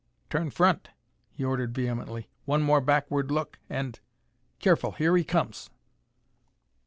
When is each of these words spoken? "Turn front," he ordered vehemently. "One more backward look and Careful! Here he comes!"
"Turn 0.31 0.49
front," 0.49 0.89
he 1.29 1.43
ordered 1.43 1.75
vehemently. 1.75 2.27
"One 2.45 2.63
more 2.63 2.81
backward 2.81 3.29
look 3.29 3.59
and 3.69 3.99
Careful! 4.57 4.93
Here 4.93 5.15
he 5.15 5.23
comes!" 5.23 5.69